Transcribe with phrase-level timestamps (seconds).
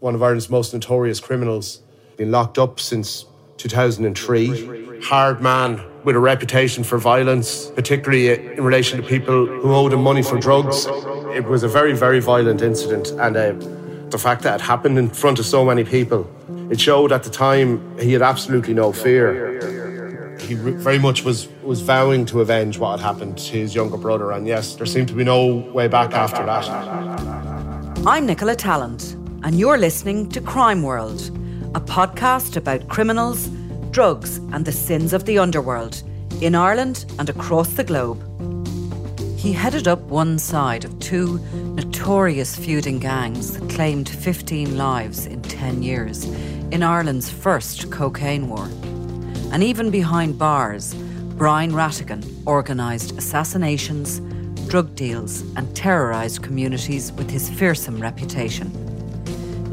[0.00, 1.82] one of Ireland's most notorious criminals.
[2.16, 5.00] Been locked up since 2003.
[5.02, 10.02] Hard man with a reputation for violence, particularly in relation to people who owed him
[10.02, 10.86] money for drugs.
[11.34, 13.52] It was a very, very violent incident, and uh,
[14.10, 16.30] the fact that it happened in front of so many people,
[16.70, 20.38] it showed at the time he had absolutely no fear.
[20.40, 24.32] He very much was, was vowing to avenge what had happened to his younger brother,
[24.32, 26.68] and yes, there seemed to be no way back after that.
[28.06, 31.20] I'm Nicola Tallant, and you're listening to Crime World,
[31.74, 33.48] a podcast about criminals,
[33.90, 36.02] drugs, and the sins of the underworld
[36.40, 38.22] in Ireland and across the globe.
[39.38, 41.38] He headed up one side of two
[41.76, 46.24] notorious feuding gangs that claimed 15 lives in 10 years
[46.70, 48.64] in Ireland's first cocaine war.
[49.52, 50.94] And even behind bars,
[51.36, 54.20] Brian Rattigan organised assassinations,
[54.70, 58.83] drug deals, and terrorised communities with his fearsome reputation.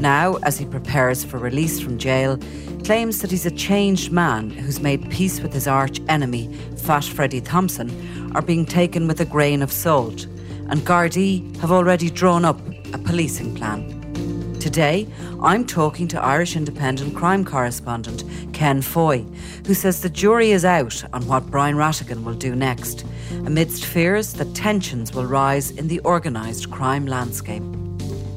[0.02, 2.36] Now, as he prepares for release from jail,
[2.82, 7.40] claims that he's a changed man who's made peace with his arch enemy, Fat Freddie
[7.40, 10.24] Thompson, are being taken with a grain of salt,
[10.68, 12.58] and Gardaí have already drawn up
[12.92, 14.58] a policing plan.
[14.58, 15.06] Today,
[15.40, 19.24] I'm talking to Irish Independent crime correspondent Ken Foy,
[19.68, 23.04] who says the jury is out on what Brian Rattigan will do next,
[23.46, 27.62] amidst fears that tensions will rise in the organised crime landscape.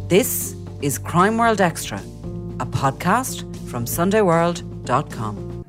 [0.09, 1.97] This is Crime World Extra,
[2.59, 5.63] a podcast from SundayWorld.com.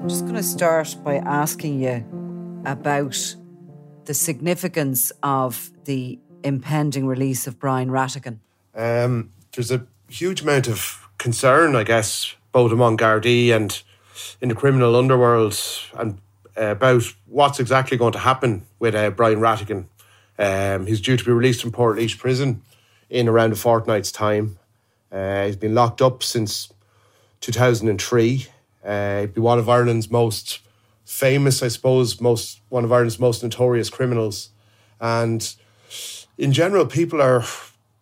[0.00, 2.04] I'm just going to start by asking you
[2.64, 3.34] about
[4.04, 8.38] the significance of the impending release of Brian Rattigan.
[8.76, 13.82] Um, there's a huge amount of concern, I guess, both among Gardaí and
[14.40, 15.60] in the criminal underworld,
[15.98, 16.18] and
[16.56, 19.86] uh, about what's exactly going to happen with uh, Brian Rattigan.
[20.40, 22.62] Um, he's due to be released from Port Portlaoise Prison
[23.10, 24.58] in around a fortnight's time.
[25.12, 26.72] Uh, he's been locked up since
[27.42, 28.46] 2003.
[28.82, 30.60] Uh, he'd be one of Ireland's most
[31.04, 34.48] famous, I suppose, most one of Ireland's most notorious criminals.
[34.98, 35.54] And
[36.38, 37.44] in general, people are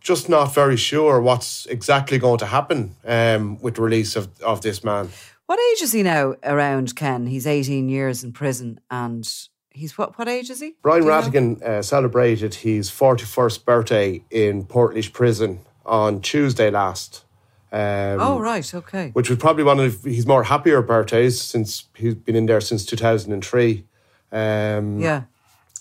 [0.00, 4.60] just not very sure what's exactly going to happen um, with the release of, of
[4.60, 5.08] this man.
[5.46, 7.26] What age is he now around, Ken?
[7.26, 9.28] He's 18 years in prison and
[9.78, 10.74] he's what, what age is he?
[10.82, 17.24] Brian Rattigan uh, celebrated his 41st birthday in Portlaoise Prison on Tuesday last.
[17.70, 19.10] Um, oh, right, okay.
[19.12, 22.84] Which was probably one of his more happier birthdays since he's been in there since
[22.84, 23.84] 2003.
[24.32, 25.22] Um, yeah.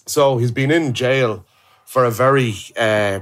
[0.05, 1.45] So he's been in jail
[1.85, 3.21] for a very uh,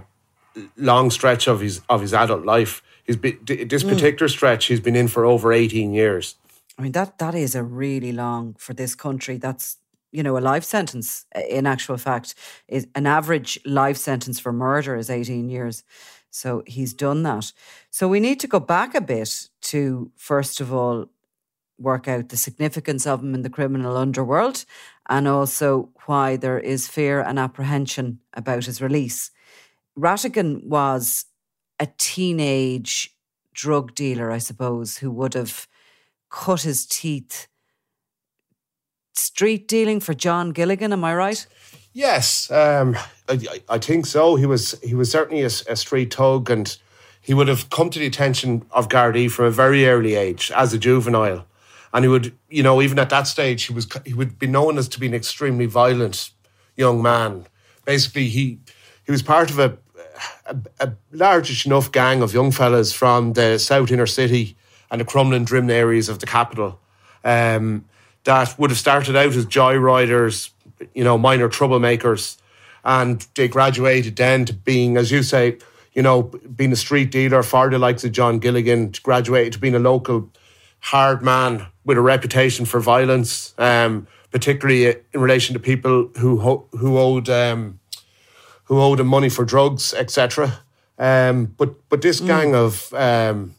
[0.77, 2.81] long stretch of his of his adult life.
[3.03, 3.89] He's been, this hmm.
[3.89, 4.31] particular mm.
[4.31, 6.35] stretch he's been in for over 18 years.
[6.77, 9.37] I mean that that is a really long for this country.
[9.37, 9.77] That's
[10.15, 11.25] you know a life sentence.
[11.35, 12.35] Uh, in actual fact,
[12.67, 15.83] is an average life sentence for murder is 18 years.
[16.31, 17.51] So he's done that.
[17.89, 21.07] So we need to go back a bit to, first of all,
[21.77, 24.65] work out the significance of him in the criminal underworld
[25.09, 29.31] and also why there is fear and apprehension about his release.
[29.97, 31.25] Rattigan was
[31.79, 33.15] a teenage
[33.53, 35.67] drug dealer, I suppose, who would have
[36.29, 37.47] cut his teeth
[39.17, 40.93] street dealing for John Gilligan.
[40.93, 41.45] Am I right?
[41.93, 42.97] Yes, um,
[43.29, 44.35] I, I, think so.
[44.35, 46.77] He was he was certainly a, a, street thug, and
[47.21, 50.73] he would have come to the attention of Gardaí from a very early age as
[50.73, 51.45] a juvenile,
[51.93, 54.77] and he would, you know, even at that stage, he was he would be known
[54.77, 56.31] as to be an extremely violent
[56.75, 57.45] young man.
[57.85, 58.59] Basically, he
[59.05, 59.77] he was part of a
[60.45, 64.55] a, a largish enough gang of young fellas from the south inner city
[64.91, 66.79] and the Crumlin Drimnagh areas of the capital
[67.23, 67.85] um,
[68.25, 70.51] that would have started out as joyriders
[70.93, 72.37] you know, minor troublemakers.
[72.83, 75.57] And they graduated then to being, as you say,
[75.93, 79.75] you know, being a street dealer for the likes of John Gilligan, graduated to being
[79.75, 80.29] a local
[80.79, 86.97] hard man with a reputation for violence, um, particularly in relation to people who who
[86.97, 87.79] owed um,
[88.65, 90.59] who owed him money for drugs, etc.
[90.99, 92.27] Um, but but this mm.
[92.27, 93.55] gang of um,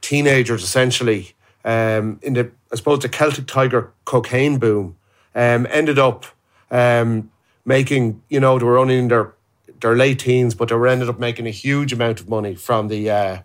[0.00, 1.32] teenagers, essentially,
[1.64, 4.96] um, in the I suppose the Celtic Tiger cocaine boom,
[5.34, 6.26] um, ended up
[6.70, 7.30] um,
[7.64, 9.34] making, you know, they were only in their
[9.80, 12.88] their late teens, but they were ended up making a huge amount of money from
[12.88, 13.38] the uh,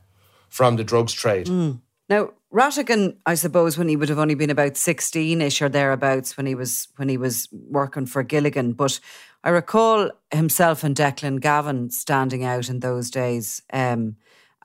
[0.49, 1.47] from the drugs trade.
[1.47, 1.81] Mm.
[2.07, 6.45] Now, Rattigan, I suppose, when he would have only been about sixteen-ish or thereabouts, when
[6.45, 8.99] he was when he was working for Gilligan, but
[9.43, 14.15] I recall himself and Declan Gavin standing out in those days um,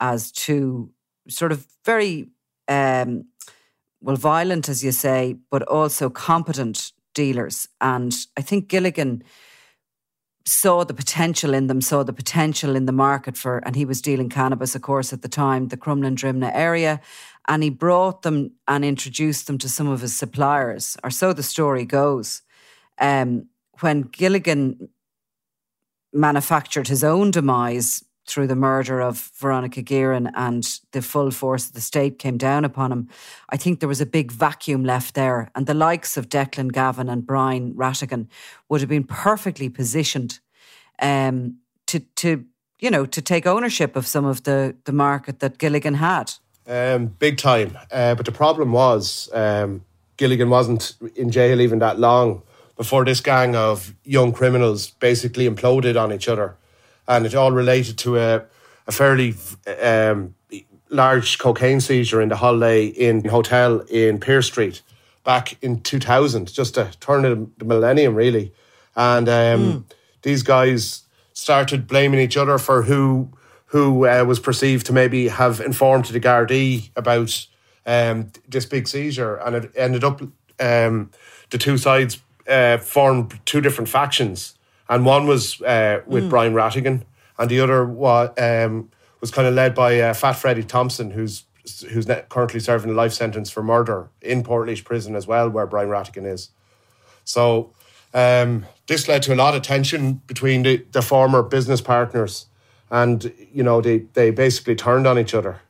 [0.00, 0.90] as two
[1.28, 2.30] sort of very
[2.68, 3.24] um,
[4.00, 7.68] well violent, as you say, but also competent dealers.
[7.80, 9.22] And I think Gilligan
[10.46, 14.00] saw the potential in them, saw the potential in the market for, and he was
[14.00, 17.00] dealing cannabis, of course, at the time, the Crumlin Drimnagh area.
[17.46, 21.42] And he brought them and introduced them to some of his suppliers, or so the
[21.42, 22.42] story goes.
[22.98, 23.46] Um,
[23.80, 24.88] when Gilligan
[26.12, 31.72] manufactured his own demise through the murder of Veronica Guerin and the full force of
[31.72, 33.08] the state came down upon him,
[33.48, 35.50] I think there was a big vacuum left there.
[35.54, 38.28] And the likes of Declan Gavin and Brian Rattigan
[38.68, 40.38] would have been perfectly positioned
[41.00, 41.56] um,
[41.86, 42.44] to, to,
[42.78, 46.32] you know, to take ownership of some of the, the market that Gilligan had.
[46.66, 47.76] Um, big time.
[47.90, 49.84] Uh, but the problem was um,
[50.16, 52.42] Gilligan wasn't in jail even that long
[52.76, 56.56] before this gang of young criminals basically imploded on each other
[57.10, 58.44] and it all related to a,
[58.86, 59.34] a fairly
[59.82, 60.32] um,
[60.90, 64.80] large cocaine seizure in the Holiday Inn Hotel in Pearse Street
[65.24, 68.54] back in 2000, just to turn of the millennium, really.
[68.94, 69.84] And um, mm.
[70.22, 71.02] these guys
[71.32, 73.30] started blaming each other for who
[73.66, 77.46] who uh, was perceived to maybe have informed the Gardaí about
[77.86, 80.20] um, this big seizure, and it ended up
[80.58, 81.10] um,
[81.50, 84.54] the two sides uh, formed two different factions
[84.90, 86.30] and one was uh, with mm.
[86.30, 87.04] Brian Rattigan,
[87.38, 88.90] and the other was um,
[89.20, 91.44] was kind of led by uh, Fat Freddie Thompson, who's
[91.90, 95.88] who's currently serving a life sentence for murder in Portlaoise Prison as well, where Brian
[95.88, 96.50] Rattigan is.
[97.24, 97.72] So
[98.12, 102.46] um, this led to a lot of tension between the, the former business partners,
[102.90, 105.60] and you know they they basically turned on each other,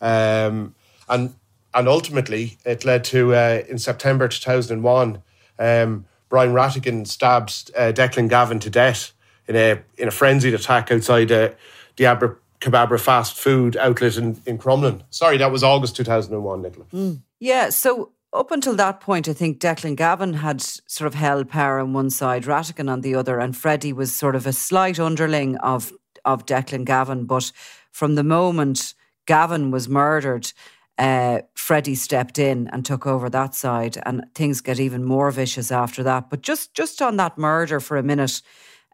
[0.00, 0.74] um,
[1.08, 1.34] and
[1.72, 5.22] and ultimately it led to uh, in September two thousand and one.
[5.60, 9.12] Um, Brian Rattigan stabbed uh, Declan Gavin to death
[9.46, 11.50] in a in a frenzied attack outside uh,
[11.96, 15.02] the Abra Kebabra fast food outlet in, in Crumlin.
[15.10, 16.86] Sorry, that was August 2001, Nicola.
[16.92, 17.20] Mm.
[17.38, 21.78] Yeah, so up until that point, I think Declan Gavin had sort of held power
[21.78, 25.56] on one side, Rattigan on the other, and Freddie was sort of a slight underling
[25.58, 25.92] of
[26.24, 27.26] of Declan Gavin.
[27.26, 27.52] But
[27.90, 28.94] from the moment
[29.26, 30.52] Gavin was murdered,
[30.98, 35.72] uh, Freddie stepped in and took over that side, and things get even more vicious
[35.72, 36.30] after that.
[36.30, 38.42] But just just on that murder for a minute,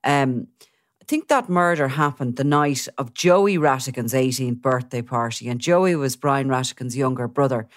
[0.05, 0.47] um,
[1.03, 5.95] I think that murder happened the night of Joey Rattigan's 18th birthday party, and Joey
[5.95, 7.69] was Brian Rattigan's younger brother,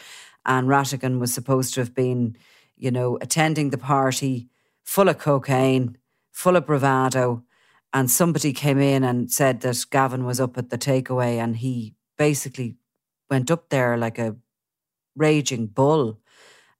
[0.46, 2.38] and Rattigan was supposed to have been,
[2.78, 4.48] you know, attending the party
[4.84, 5.98] full of cocaine,
[6.32, 7.44] full of bravado.
[7.96, 11.94] And somebody came in and said that Gavin was up at the takeaway, and he
[12.18, 12.78] basically
[13.30, 14.36] went up there like a
[15.16, 16.20] raging bull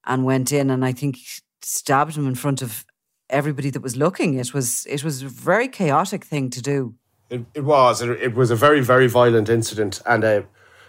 [0.06, 1.18] and went in and I think
[1.62, 2.84] stabbed him in front of
[3.30, 4.34] everybody that was looking.
[4.34, 6.94] It was it was a very chaotic thing to do.
[7.30, 8.02] It, it was.
[8.02, 10.42] It, was a very very violent incident, and uh,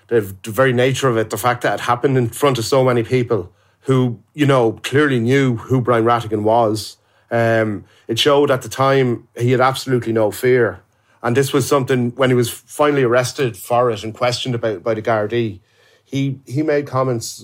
[0.08, 2.84] the, the very nature of it, the fact that it happened in front of so
[2.84, 3.52] many people
[3.82, 6.98] who you know clearly knew who Brian Rattigan was.
[7.32, 10.82] Um, it showed at the time he had absolutely no fear
[11.26, 14.94] and this was something when he was finally arrested for it and questioned about by
[14.94, 15.60] the Gardaí.
[16.04, 17.44] He he made comments,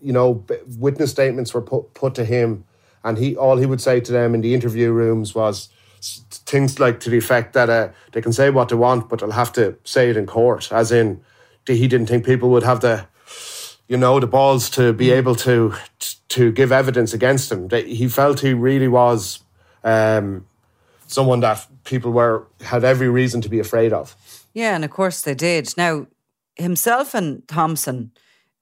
[0.00, 0.46] you know,
[0.78, 2.64] witness statements were put put to him,
[3.04, 5.68] and he all he would say to them in the interview rooms was
[6.00, 9.32] things like to the effect that uh, they can say what they want, but they'll
[9.32, 10.72] have to say it in court.
[10.72, 11.20] As in,
[11.66, 13.06] he didn't think people would have the,
[13.88, 15.74] you know, the balls to be able to
[16.28, 17.68] to give evidence against him.
[17.68, 19.40] He felt he really was
[19.84, 20.46] um,
[21.06, 24.14] someone that people were had every reason to be afraid of.
[24.52, 25.74] Yeah, and of course they did.
[25.76, 26.06] Now,
[26.56, 28.12] himself and Thompson,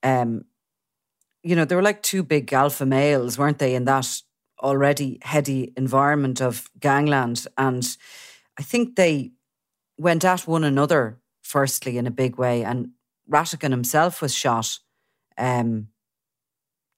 [0.02, 0.45] um,
[1.42, 4.23] you know, they were like two big alpha males, weren't they, in that
[4.62, 7.47] already heady environment of gangland.
[7.59, 7.85] And
[8.59, 9.33] I think they
[9.99, 12.62] went at one another, firstly, in a big way.
[12.64, 12.90] And
[13.28, 14.78] Rattigan himself was shot
[15.37, 15.88] um,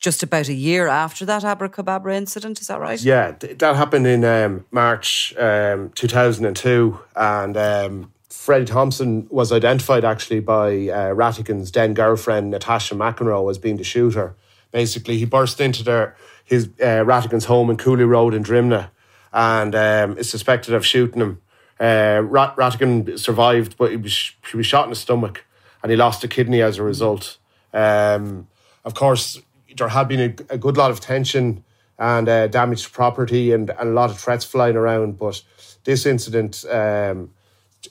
[0.08, 2.62] just about a year after that Abrakebabra incident.
[2.62, 2.98] Is that right?
[2.98, 6.98] Yeah, that happened in um, March um, 2002.
[7.14, 13.58] And um, Freddie Thompson was identified actually by uh, Rattigan's then girlfriend, Natasha McEnroe, as
[13.58, 14.34] being the shooter.
[14.70, 18.88] Basically, he burst into their, his uh, Rattigan's home in Cooley Road in Drimnagh
[19.30, 21.42] and um, is suspected of shooting him.
[21.78, 25.44] Uh, Rat- Rattigan survived, but he was, he was shot in the stomach
[25.82, 27.36] and he lost a kidney as a result.
[27.74, 28.48] Um,
[28.86, 29.42] of course,
[29.78, 31.64] there had been a, a good lot of tension
[31.98, 35.18] and uh, damage to property and, and a lot of threats flying around.
[35.18, 35.42] But
[35.84, 37.30] this incident um,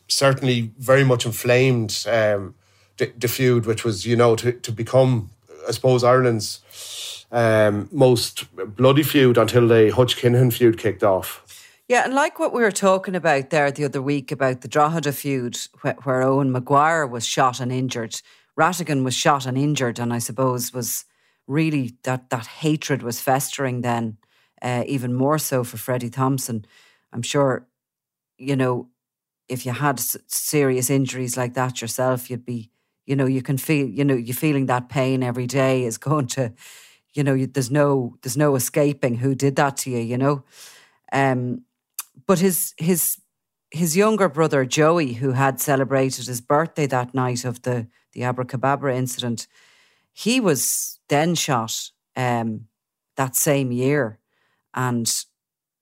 [0.08, 2.56] certainly very much inflamed um,
[2.98, 5.30] the, the, feud, which was, you know, to, to become,
[5.68, 11.44] I suppose, Ireland's um, most bloody feud until the Hutch Kinahan feud kicked off.
[11.88, 15.14] Yeah, and like what we were talking about there the other week about the Drogheda
[15.14, 18.22] feud, where, where Owen Maguire was shot and injured,
[18.58, 21.06] Rattigan was shot and injured, and I suppose was
[21.48, 24.18] really that that hatred was festering then,
[24.62, 26.66] uh, even more so for Freddie Thompson.
[27.14, 27.68] I'm sure
[28.38, 28.90] you know,
[29.50, 32.72] if you had serious injuries like that yourself, you'd be,
[33.06, 36.28] you know, you can feel, you know, you're feeling that pain every day is going
[36.28, 36.54] to,
[37.14, 40.44] you know, you, there's no, there's no escaping who did that to you, you know.
[41.12, 41.64] Um,
[42.26, 43.18] but his his
[43.72, 48.94] his younger brother Joey, who had celebrated his birthday that night of the the Abrakebabra
[48.94, 49.48] incident,
[50.12, 52.68] he was then shot um,
[53.16, 54.20] that same year,
[54.74, 55.26] and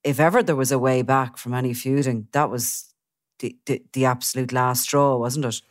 [0.03, 2.93] if ever there was a way back from any feuding, that was
[3.39, 5.61] the, the, the absolute last straw, wasn't it?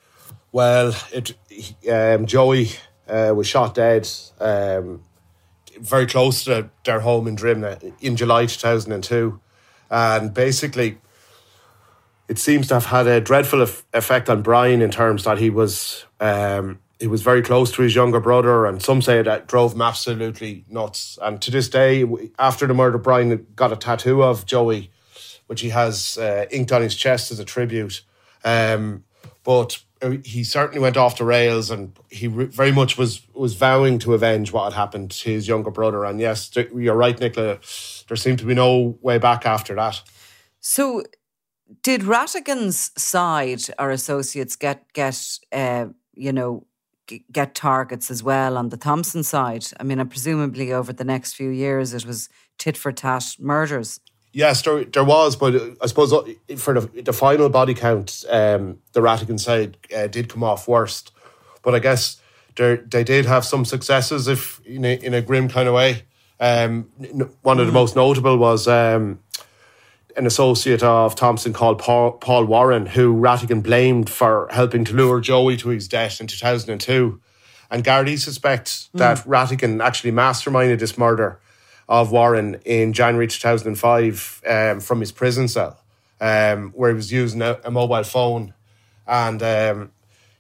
[0.53, 1.35] Well, it
[1.91, 2.71] um, Joey
[3.09, 4.09] uh, was shot dead
[4.41, 5.03] um,
[5.81, 9.41] very close to their home in Drimnagh in July 2002.
[9.91, 10.99] And basically,
[12.29, 16.07] it seems to have had a dreadful effect on Brian in terms that he was
[16.21, 19.83] um, he was very close to his younger brother, and some say that drove him
[19.83, 21.19] absolutely nuts.
[21.21, 22.05] And to this day,
[22.39, 24.91] after the murder, Brian got a tattoo of Joey,
[25.47, 28.03] which he has uh, inked on his chest as a tribute.
[28.45, 29.05] Um,
[29.43, 33.55] but uh, he certainly went off the rails, and he re- very much was was
[33.55, 36.05] vowing to avenge what had happened to his younger brother.
[36.05, 37.59] And yes, you're right, Nicola.
[38.09, 40.01] There seemed to be no way back after that.
[40.61, 41.03] So,
[41.83, 46.67] did Rattigan's side or associates get get uh, you know
[47.33, 49.67] get targets as well on the Thompson side?
[49.79, 54.01] I mean, presumably over the next few years, it was tit for tat murders.
[54.33, 56.25] Yes, there, there was, but I suppose uh,
[56.57, 61.13] for the, the final body count, um, the Rattigan side uh, did come off worst.
[61.63, 62.21] But I guess
[62.57, 66.03] they did have some successes, if in a, in a grim kind of way.
[66.41, 66.91] Um,
[67.43, 67.75] one of the mm.
[67.75, 69.21] most notable was um,
[70.17, 75.21] an associate of Thompson called Paul, Paul Warren, who Rattigan blamed for helping to lure
[75.21, 77.21] Joey to his death in 2002.
[77.71, 78.99] And Gardaí suspects mm.
[78.99, 81.41] that Rattigan actually masterminded this murder
[81.89, 85.79] of Warren in January 2005 um, from his prison cell,
[86.21, 88.55] um, where he was using a, a mobile phone.
[89.07, 89.91] And um,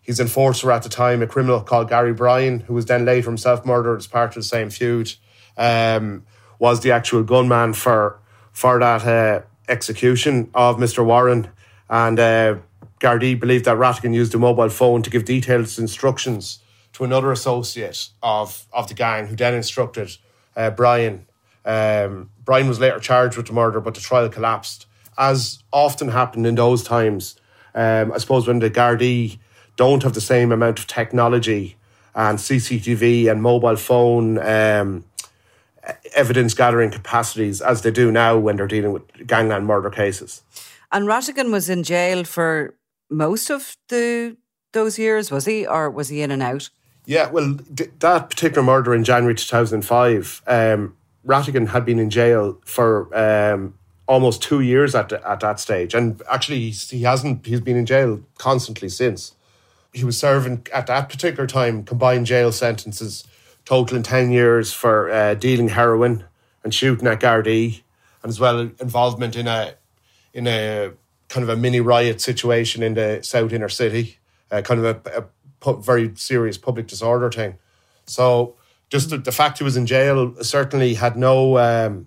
[0.01, 3.67] his enforcer at the time, a criminal called Gary Bryan, who was then later himself
[3.67, 5.15] murdered as part of the same feud,
[5.57, 6.25] um,
[6.59, 8.21] was the actual gunman for
[8.53, 11.05] for that uh, execution of Mr.
[11.05, 11.49] Warren.
[11.89, 12.57] And uh,
[13.01, 16.61] believed that Rattigan used a mobile phone to give detailed instructions
[16.95, 20.17] to another associate of, of the gang, who then instructed
[20.57, 21.27] uh, Brian.
[21.65, 24.87] Um, Brian was later charged with the murder, but the trial collapsed.
[25.19, 27.37] As often happened in those times,
[27.75, 29.39] um, I suppose when the Gardaí
[29.77, 31.77] don't have the same amount of technology
[32.15, 35.05] and CCTV and mobile phone um,
[36.15, 40.43] evidence gathering capacities as they do now when they're dealing with gangland murder cases.
[40.93, 42.75] And Rattigan was in jail for
[43.11, 44.37] most of the
[44.73, 46.69] those years, was he, or was he in and out?
[47.07, 52.59] Yeah, well, th- that particular murder in January 2005, um, Rattigan had been in jail
[52.65, 53.75] for um,
[54.07, 55.95] almost two years at, the, at that stage.
[55.95, 59.35] And actually, he hasn't, he's been in jail constantly since.
[59.93, 63.25] He was serving at that particular time combined jail sentences
[63.65, 66.25] totaling 10 years for uh, dealing heroin
[66.63, 67.83] and shooting at Gardaí,
[68.23, 69.75] and as well involvement in a
[70.33, 70.93] in a
[71.29, 74.19] kind of a mini riot situation in the south inner city,
[74.51, 75.25] uh, kind of a, a,
[75.81, 77.57] very serious public disorder thing.
[78.07, 78.55] So
[78.91, 82.07] just the, the, fact he was in jail certainly had no um,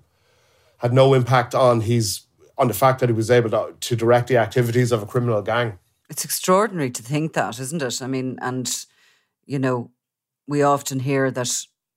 [0.78, 2.22] had no impact on his
[2.58, 5.42] on the fact that he was able to, to direct the activities of a criminal
[5.42, 5.80] gang.
[6.10, 8.02] It's extraordinary to think that, isn't it?
[8.02, 8.72] I mean, and
[9.46, 9.92] you know,
[10.48, 11.52] we often hear that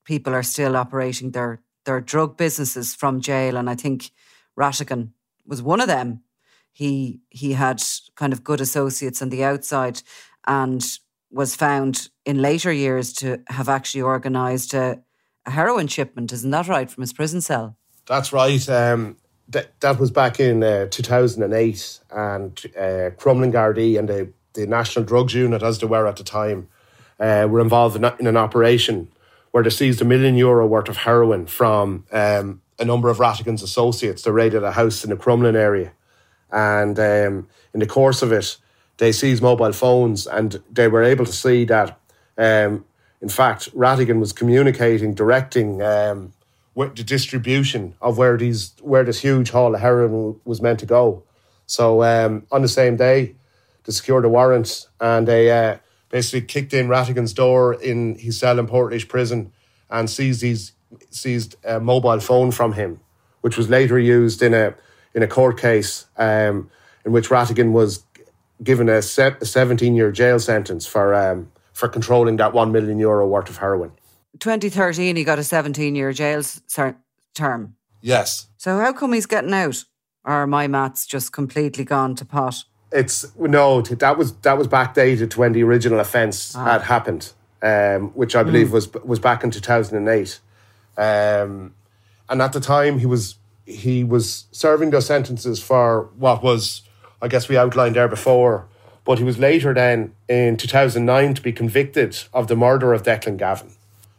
[0.04, 4.10] people are still operating their their drug businesses from jail, and I think
[4.58, 5.12] Rattigan
[5.46, 6.22] was one of them.
[6.72, 7.82] He he had
[8.14, 10.02] kind of good associates on the outside,
[10.46, 10.84] and
[11.30, 15.00] was found in later years to have actually organised a,
[15.46, 16.32] a, heroin shipment.
[16.32, 17.76] Isn't that right from his prison cell?
[18.06, 18.68] That's right.
[18.68, 19.16] Um,
[19.48, 25.04] that that was back in uh, 2008, and uh, Crumlin Gardaí and the the National
[25.04, 26.68] Drugs Unit, as they were at the time,
[27.20, 29.08] uh, were involved in, in, an operation
[29.50, 33.62] where they seized a million euro worth of heroin from um, a number of Rattigan's
[33.62, 34.22] associates.
[34.22, 35.92] They raided a house in the Crumlin area.
[36.50, 38.56] And um, in the course of it,
[38.96, 41.98] they seized mobile phones and they were able to see that,
[42.38, 42.84] um,
[43.20, 46.32] in fact, Rattigan was communicating, directing um,
[46.74, 51.22] the distribution of where these where this huge haul of heroin was meant to go.
[51.66, 53.34] So um, on the same day,
[53.84, 55.76] they secured a warrant and they uh,
[56.10, 59.52] basically kicked in Rattigan's door in his cell in Portlaoise prison
[59.88, 60.72] and seized his
[61.10, 63.00] seized a mobile phone from him,
[63.40, 64.74] which was later used in a
[65.14, 66.70] in a court case um,
[67.04, 68.04] in which Rattigan was
[68.62, 72.98] given a, se- a 17 year jail sentence for um, for controlling that 1 million
[72.98, 73.92] euro worth of heroin.
[74.38, 76.98] 2013, he got a 17 year jail ser-
[77.34, 77.76] term.
[78.02, 78.48] Yes.
[78.56, 79.84] So how come he's getting out?
[80.24, 82.64] Or are my maths just completely gone to pot?
[82.92, 86.64] It's no, that was that was backdated to when the original offence ah.
[86.64, 87.32] had happened,
[87.62, 88.72] um, which I believe mm.
[88.72, 90.40] was was back in two thousand and eight.
[90.96, 91.74] Um,
[92.28, 96.82] and at the time, he was he was serving those sentences for what was,
[97.22, 98.66] I guess, we outlined there before.
[99.04, 103.38] But he was later then in 2009 to be convicted of the murder of Declan
[103.38, 103.72] Gavin,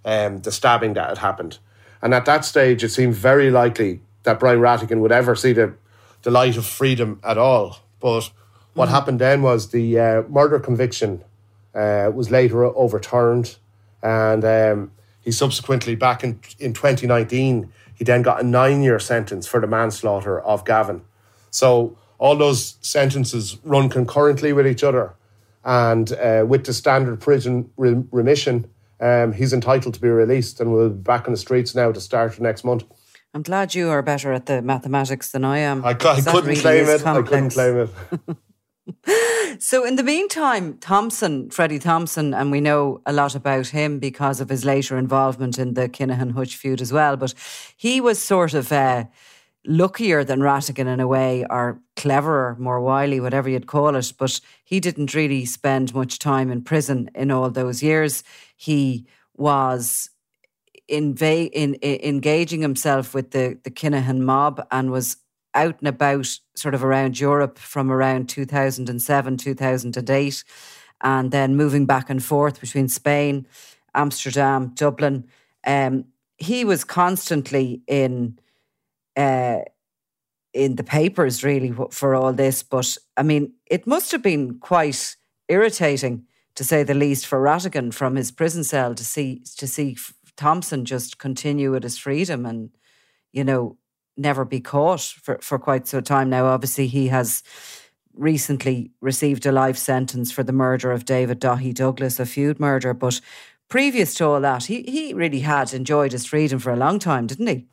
[0.04, 1.60] um, the stabbing that had happened.
[2.02, 5.76] And at that stage, it seemed very likely that Brian Rattigan would ever see the,
[6.24, 7.80] the light of freedom at all.
[8.00, 8.32] But
[8.74, 11.24] what mm happened then was the uh, murder conviction
[11.76, 13.58] uh, was later overturned.
[14.02, 19.48] And um, he subsequently, back in, in 2019, he then got a nine year sentence
[19.48, 21.02] for the manslaughter of Gavin.
[21.52, 25.14] So all those sentences run concurrently with each other.
[25.64, 30.72] And uh, with the standard prison re- remission, um, he's entitled to be released and
[30.72, 32.84] will be back on the streets now to start next month.
[33.34, 35.86] I'm glad you are better at the mathematics than I am.
[35.86, 37.02] I, I couldn't really claim it.
[37.02, 37.08] Complex.
[37.08, 38.38] I couldn't claim it.
[39.60, 44.40] so in the meantime, Thompson, Freddie Thompson, and we know a lot about him because
[44.42, 47.18] of his later involvement in the Kinahan Hutch feud as well.
[47.18, 47.34] But
[47.78, 49.06] he was sort of uh,
[49.66, 54.14] luckier than Rattigan in a way, or cleverer, more wily, whatever you'd call it.
[54.18, 58.24] But he didn't really spend much time in prison in all those years.
[58.56, 60.10] He was
[60.88, 65.18] in, in engaging himself with the the Kinahan mob and was
[65.54, 70.44] out and about sort of around Europe from around 2007, 2008,
[71.02, 73.46] and then moving back and forth between Spain,
[73.94, 75.26] Amsterdam, Dublin.
[75.66, 76.06] Um,
[76.38, 78.40] he was constantly in
[79.16, 79.60] uh,
[80.54, 82.64] in the papers, really, for all this.
[82.64, 85.16] But I mean, it must have been quite
[85.48, 89.98] irritating, to say the least, for Rattigan from his prison cell to see to see
[90.36, 92.72] Thompson just continue with his freedom and
[93.32, 93.78] you know
[94.18, 96.46] never be caught for, for quite some time now.
[96.46, 97.44] Obviously, he has
[98.14, 102.94] recently received a life sentence for the murder of David Daithí Douglas, a feud murder.
[102.94, 103.22] But
[103.70, 107.28] previous to all that, he, he really had enjoyed his freedom for a long time,
[107.28, 107.66] didn't he?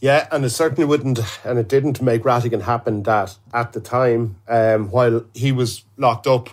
[0.00, 4.36] Yeah, and it certainly wouldn't, and it didn't make Rattigan happen that at the time,
[4.46, 6.50] um, while he was locked up,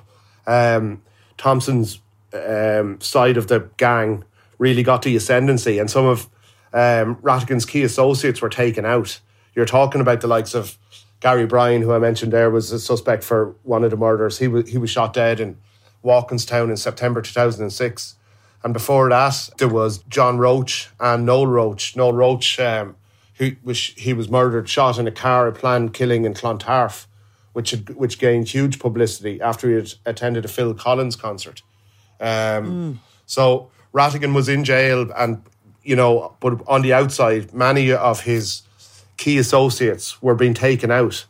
[0.48, 1.04] um,
[1.38, 2.02] Thompson's
[2.34, 4.24] um, side of the gang
[4.58, 6.28] really got the ascendancy, and some of
[6.74, 7.22] um,
[7.68, 9.20] key associates were taken out.
[9.56, 10.78] You're talking about the likes of
[11.22, 14.38] Gary Bryan, who I mentioned there was a suspect for one of the murders.
[14.38, 15.58] He was he was shot dead in
[16.04, 18.16] Walkinstown in September 2006.
[18.64, 21.96] And before that, there was John Roche and Noel Roche.
[21.96, 22.96] Noel Roche, um,
[23.36, 27.08] who was he was murdered, shot in a car, a planned killing in Clontarf,
[27.54, 31.62] which had, which gained huge publicity after he had attended a Phil Collins concert.
[32.20, 32.98] Um, mm.
[33.26, 35.44] So Rattigan was in jail, and
[35.84, 38.64] you know, but on the outside, many of his
[39.18, 41.26] key associates were being taken out.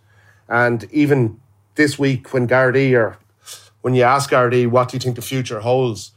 [0.48, 1.40] And even
[1.76, 3.18] this week, when Gardaí or
[3.82, 6.12] when you ask Gardaí, what do you think the future holds?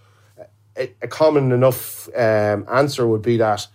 [0.76, 3.66] A, a common enough um, answer would be that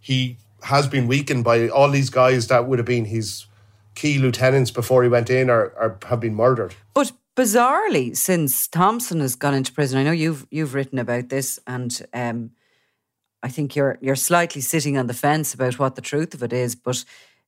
[0.00, 3.46] he has been weakened by all these guys that would have been his
[3.94, 6.74] key lieutenants before he went in or, or have been murdered.
[6.94, 11.58] But bizarrely, since Thompson has gone into prison, I know you've you've written about this,
[11.66, 12.50] and um,
[13.42, 16.52] I think you're you're slightly sitting on the fence about what the truth of it
[16.52, 17.04] is, but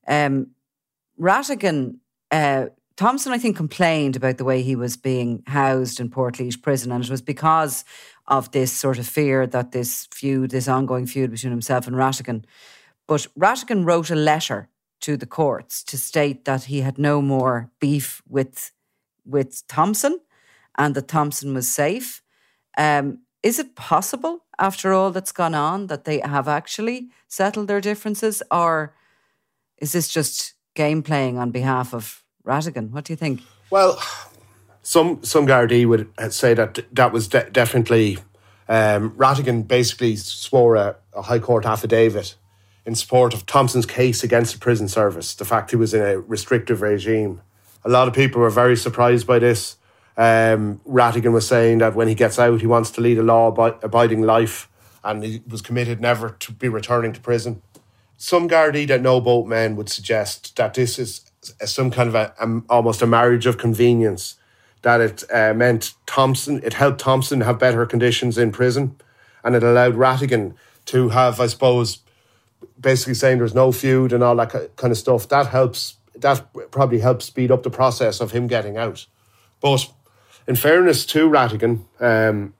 [0.09, 0.49] um,
[1.21, 1.99] Rattigan,
[2.31, 2.67] uh,
[2.97, 7.05] Thompson, I think, complained about the way he was being housed in Portlaoise prison, and
[7.05, 7.85] it was because
[8.27, 12.45] of this sort of fear that this feud, this ongoing feud between himself and Rattigan.
[13.07, 14.69] But Rattigan wrote a letter
[15.01, 18.73] to the courts to state that he had no more beef with
[19.25, 20.21] with Thompson,
[20.77, 22.23] and that Thompson was safe.
[22.77, 27.81] Um, is it possible, after all that's gone on, that they have actually settled their
[27.81, 28.95] differences, or
[29.81, 32.91] is this just game playing on behalf of Rattigan?
[32.91, 33.43] What do you think?
[33.71, 34.01] Well,
[34.83, 38.19] some some Gardaí would say that that was de- definitely
[38.69, 42.37] um, Rattigan basically swore a, a, High Court affidavit
[42.85, 46.19] in support of Thompson's case against the prison service, the fact he was in a
[46.19, 47.41] restrictive regime.
[47.85, 49.77] A lot of people were very surprised by this.
[50.17, 53.49] Um, Rattigan was saying that when he gets out, he wants to lead a law
[53.83, 54.69] abiding life
[55.05, 57.63] and he was committed never to be returning to prison
[58.19, 61.23] some Gardaí that know boat men would suggest that this is
[61.65, 64.35] some kind of a, a almost a marriage of convenience.
[64.83, 68.97] That it uh, meant Thompson, it helped Thompson have better conditions in prison,
[69.43, 70.55] and it allowed Rattigan
[70.87, 72.01] to have, I suppose,
[72.79, 75.29] basically saying there's no feud and all that kind of stuff.
[75.29, 75.97] That helps.
[76.17, 79.07] That probably helps speed up the process of him getting out.
[79.61, 79.89] But
[80.49, 82.55] in fairness to Rattigan, um,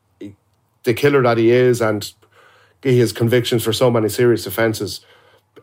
[0.85, 2.13] the killer that he is, and
[2.81, 5.01] he has convictions for so many serious offences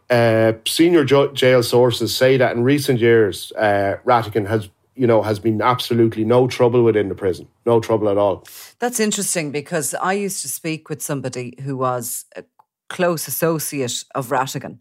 [0.10, 5.40] uh, senior jail sources say that in recent years, uh, Rattigan has you know, has
[5.40, 8.46] been absolutely no trouble within the prison, no trouble at all.
[8.80, 12.44] That's interesting because I used to speak with somebody who was a
[12.90, 14.80] close associate of Rattigan,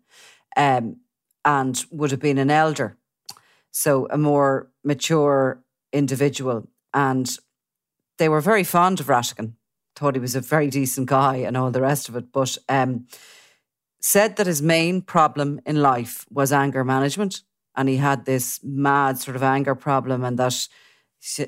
[0.57, 0.97] um,
[1.45, 2.97] and would have been an elder,
[3.71, 6.69] so a more mature individual.
[6.93, 7.29] And
[8.19, 9.55] they were very fond of Rattigan.
[9.97, 13.07] thought he was a very decent guy and all the rest of it, but um,
[14.05, 17.41] said that his main problem in life was anger management
[17.75, 20.69] and he had this mad sort of anger problem and that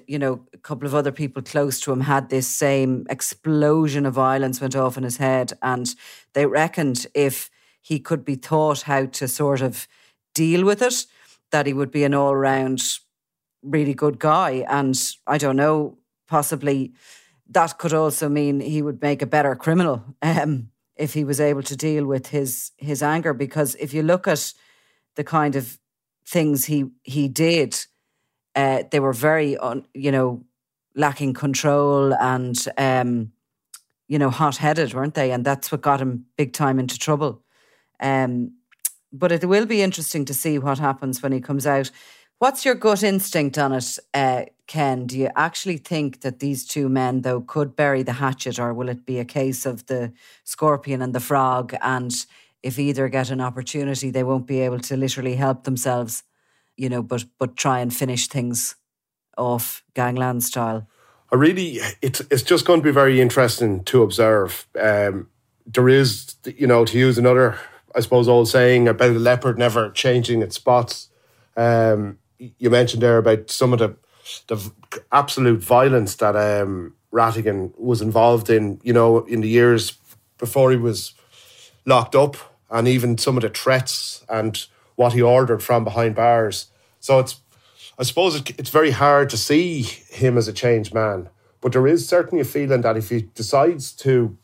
[0.06, 4.14] you know a couple of other people close to him had this same explosion of
[4.14, 5.94] violence went off in his head and
[6.32, 7.50] they reckoned if
[7.82, 9.86] he could be taught how to sort of
[10.34, 11.04] deal with it
[11.52, 12.80] that he would be an all-round
[13.62, 16.90] really good guy and i don't know possibly
[17.46, 21.62] that could also mean he would make a better criminal um, if he was able
[21.62, 24.52] to deal with his his anger because if you look at
[25.14, 25.78] the kind of
[26.26, 27.86] things he he did,
[28.54, 30.44] uh, they were very, un, you know,
[30.94, 33.32] lacking control and um,
[34.08, 35.30] you know hot headed, weren't they?
[35.30, 37.42] And that's what got him big time into trouble.
[38.00, 38.52] Um,
[39.12, 41.90] but it will be interesting to see what happens when he comes out.
[42.38, 45.06] What's your gut instinct on it, uh, Ken?
[45.06, 48.88] Do you actually think that these two men, though, could bury the hatchet, or will
[48.88, 50.12] it be a case of the
[50.44, 51.74] scorpion and the frog?
[51.80, 52.12] And
[52.62, 56.24] if either get an opportunity, they won't be able to literally help themselves,
[56.76, 58.76] you know, but but try and finish things
[59.36, 60.86] off gangland style.
[61.30, 64.66] I really, it's it's just going to be very interesting to observe.
[64.80, 65.28] Um,
[65.66, 67.58] there is, you know, to use another,
[67.94, 71.08] I suppose, old saying about a leopard never changing its spots.
[71.56, 73.96] Um, you mentioned there about some of the
[74.46, 74.72] the
[75.12, 78.80] absolute violence that um, Rattigan was involved in.
[78.82, 79.98] You know, in the years
[80.38, 81.14] before he was
[81.84, 82.36] locked up
[82.70, 86.70] and even some of the threats and what he ordered from behind bars.
[87.00, 87.40] So it's,
[87.98, 91.28] I suppose it, it's very hard to see him as a changed man.
[91.60, 94.36] But there is certainly a feeling that if he decides to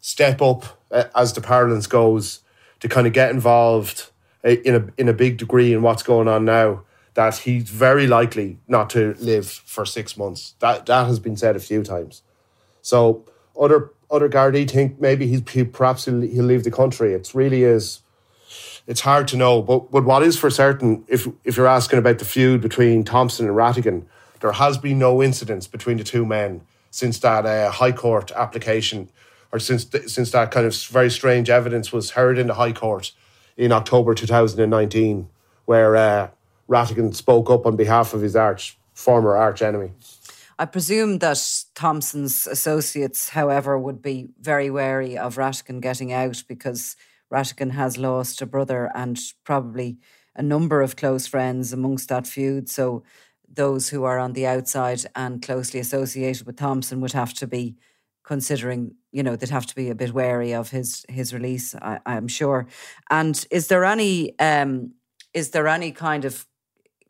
[0.00, 2.40] step up, uh, as the parlance goes,
[2.80, 4.10] to kind of get involved
[4.44, 6.82] uh, in a in a big degree in what's going on now,
[7.16, 10.54] that he's very likely not to live for six months.
[10.60, 12.22] That that has been said a few times.
[12.82, 13.24] So
[13.58, 17.14] other other Gardaí think maybe he's he, perhaps he'll, he'll leave the country.
[17.14, 18.02] It really is.
[18.86, 22.18] It's hard to know, but but what is for certain, if if you're asking about
[22.18, 24.04] the feud between Thompson and Rattigan,
[24.40, 29.08] there has been no incidents between the two men since that uh, High Court application,
[29.52, 33.12] or since since that kind of very strange evidence was heard in the High Court
[33.56, 35.30] in October 2019,
[35.64, 36.28] where uh,
[36.68, 39.92] Rattigan spoke up on behalf of his arch former arch enemy.
[40.58, 46.96] I presume that Thompson's associates, however, would be very wary of Rattigan getting out because
[47.32, 49.98] Rattigan has lost a brother and probably
[50.34, 52.70] a number of close friends amongst that feud.
[52.70, 53.02] So
[53.48, 57.76] those who are on the outside and closely associated with Thompson would have to be
[58.24, 61.74] considering, you know, they'd have to be a bit wary of his his release.
[61.74, 62.66] I, am sure.
[63.10, 64.92] And is there any um,
[65.32, 66.46] is there any kind of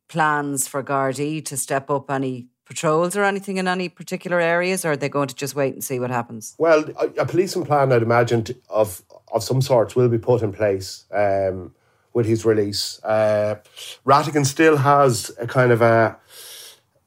[0.08, 4.92] plans for Gardaí to step up any patrols or anything in any particular areas, or
[4.92, 6.54] are they going to just wait and see what happens?
[6.58, 10.52] Well, a, a policing plan, I'd imagine, of of some sorts will be put in
[10.52, 11.74] place um,
[12.12, 13.02] with his release.
[13.02, 13.56] Uh,
[14.04, 16.18] Rattigan still has a kind of a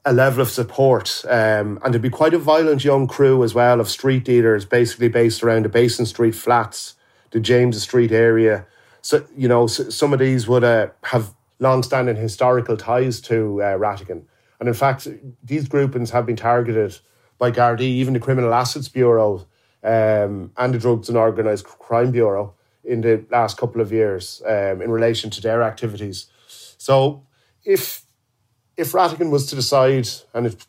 [0.05, 3.79] a level of support, um, and there'd be quite a violent young crew as well
[3.79, 6.95] of street dealers, basically based around the Basin Street flats,
[7.31, 8.65] the James Street area.
[9.01, 13.77] So you know, so, some of these would uh, have long-standing historical ties to uh,
[13.77, 14.23] Rattigan.
[14.59, 15.07] And in fact,
[15.43, 16.97] these groupings have been targeted
[17.37, 19.47] by Gardaí, even the Criminal Assets Bureau
[19.83, 24.81] um, and the Drugs and Organised Crime Bureau in the last couple of years um,
[24.81, 26.27] in relation to their activities.
[26.77, 27.25] So
[27.63, 28.03] if
[28.77, 30.67] if Rattigan was to decide, and it's,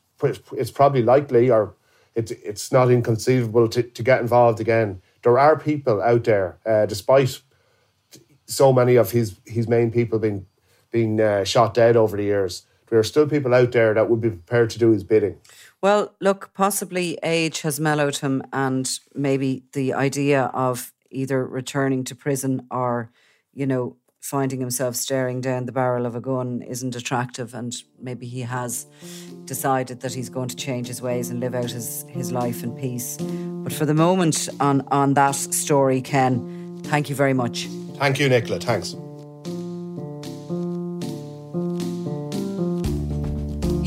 [0.53, 1.77] it's probably likely, or
[2.17, 6.87] it, it's not inconceivable to, to get involved again, there are people out there, uh,
[6.87, 7.41] despite
[8.47, 10.45] so many of his, his main people being,
[10.91, 14.21] being uh, shot dead over the years, there are still people out there that would
[14.21, 15.39] be prepared to do his bidding.
[15.81, 22.15] Well, look, possibly age has mellowed him, and maybe the idea of either returning to
[22.15, 23.11] prison or,
[23.55, 28.27] you know, finding himself staring down the barrel of a gun isn't attractive, and maybe
[28.27, 28.87] he has
[29.47, 32.77] decided that he's going to change his ways and live out his, his life in
[32.77, 33.17] peace.
[33.17, 37.67] But for the moment, on, on that story, Ken, thank you very much.
[37.97, 38.61] Thank you, Nicola.
[38.61, 38.95] Thanks.